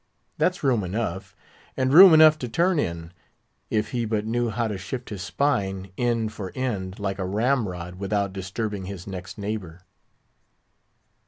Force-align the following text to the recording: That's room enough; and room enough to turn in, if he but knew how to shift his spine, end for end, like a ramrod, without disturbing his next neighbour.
That's 0.39 0.63
room 0.63 0.83
enough; 0.83 1.35
and 1.77 1.93
room 1.93 2.11
enough 2.11 2.39
to 2.39 2.49
turn 2.49 2.79
in, 2.79 3.11
if 3.69 3.91
he 3.91 4.03
but 4.03 4.25
knew 4.25 4.49
how 4.49 4.67
to 4.67 4.75
shift 4.79 5.11
his 5.11 5.21
spine, 5.21 5.91
end 5.95 6.33
for 6.33 6.51
end, 6.55 6.97
like 6.97 7.19
a 7.19 7.25
ramrod, 7.27 7.99
without 7.99 8.33
disturbing 8.33 8.85
his 8.85 9.05
next 9.05 9.37
neighbour. 9.37 9.81